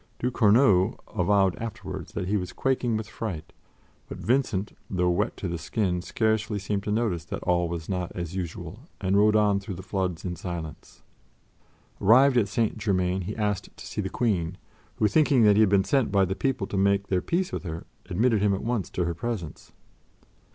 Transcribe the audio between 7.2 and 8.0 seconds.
that all was